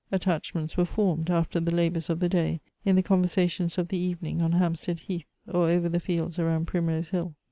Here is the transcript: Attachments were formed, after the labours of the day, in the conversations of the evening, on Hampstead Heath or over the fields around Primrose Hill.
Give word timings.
Attachments 0.11 0.75
were 0.75 0.85
formed, 0.85 1.29
after 1.29 1.59
the 1.59 1.69
labours 1.69 2.09
of 2.09 2.19
the 2.21 2.27
day, 2.27 2.59
in 2.83 2.95
the 2.95 3.03
conversations 3.03 3.77
of 3.77 3.89
the 3.89 3.99
evening, 3.99 4.41
on 4.41 4.53
Hampstead 4.53 5.01
Heath 5.01 5.27
or 5.47 5.69
over 5.69 5.87
the 5.89 5.99
fields 5.99 6.39
around 6.39 6.65
Primrose 6.65 7.09
Hill. 7.09 7.35